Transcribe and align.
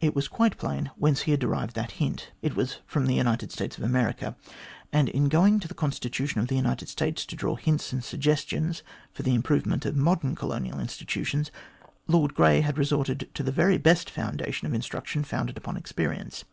It 0.00 0.14
was 0.14 0.28
quite 0.28 0.56
plain 0.56 0.92
whence 0.94 1.22
he 1.22 1.32
had 1.32 1.40
derived 1.40 1.74
that 1.74 1.90
hint. 1.98 2.30
It 2.42 2.54
was 2.54 2.78
from 2.86 3.06
the 3.06 3.14
United 3.16 3.50
States 3.50 3.76
of 3.76 3.82
America, 3.82 4.36
and, 4.92 5.08
in 5.08 5.28
going 5.28 5.58
to 5.58 5.66
the 5.66 5.74
constitution 5.74 6.40
of 6.40 6.46
the 6.46 6.54
United 6.54 6.88
States 6.88 7.26
to 7.26 7.34
draw 7.34 7.56
hints 7.56 7.92
and 7.92 8.04
suggestions 8.04 8.84
for 9.12 9.24
the 9.24 9.34
improvement 9.34 9.84
of 9.84 9.96
modern 9.96 10.36
colonial 10.36 10.78
institutions, 10.78 11.50
Lord 12.06 12.34
Grey 12.36 12.60
had 12.60 12.78
resorted 12.78 13.28
to 13.34 13.42
the 13.42 13.50
very 13.50 13.78
best 13.78 14.08
fountain 14.10 14.48
of 14.64 14.74
instruction 14.74 15.24
founded 15.24 15.56
upon 15.58 15.76
experience. 15.76 16.44